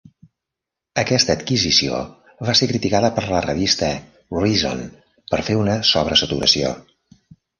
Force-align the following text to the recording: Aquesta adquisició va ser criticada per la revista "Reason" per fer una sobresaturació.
Aquesta 1.01 1.33
adquisició 1.39 1.99
va 2.47 2.55
ser 2.61 2.69
criticada 2.71 3.11
per 3.19 3.25
la 3.33 3.43
revista 3.47 3.91
"Reason" 4.39 4.83
per 5.35 5.43
fer 5.51 5.59
una 5.65 5.79
sobresaturació. 5.93 6.75